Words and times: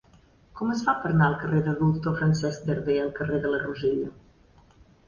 Com 0.61 0.71
es 0.75 0.79
fa 0.87 0.95
per 1.03 1.11
anar 1.11 1.27
del 1.33 1.37
carrer 1.43 1.61
del 1.67 1.77
Doctor 1.83 2.17
Francesc 2.23 2.67
Darder 2.73 2.99
al 3.07 3.17
carrer 3.21 3.45
de 3.47 3.55
la 3.57 3.65
Rosella? 3.69 4.15